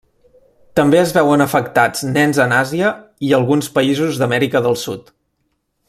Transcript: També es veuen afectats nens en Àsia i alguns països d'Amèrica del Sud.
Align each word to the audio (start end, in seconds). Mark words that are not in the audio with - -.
També 0.79 0.97
es 1.01 1.11
veuen 1.17 1.43
afectats 1.45 2.01
nens 2.15 2.39
en 2.47 2.57
Àsia 2.61 2.89
i 3.29 3.37
alguns 3.41 3.71
països 3.77 4.19
d'Amèrica 4.23 4.65
del 4.69 4.81
Sud. 4.87 5.15